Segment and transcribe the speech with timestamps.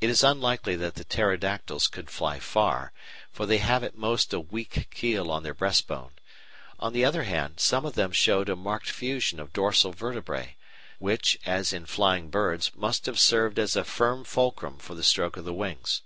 [0.00, 2.92] It is unlikely that the Pterodactyls could fly far,
[3.30, 6.12] for they have at most a weak keel on their breast bone;
[6.80, 10.54] on the other hand, some of them show a marked fusion of dorsal vertebræ,
[10.98, 15.36] which, as in flying birds, must have served as a firm fulcrum for the stroke
[15.36, 16.00] of the wings.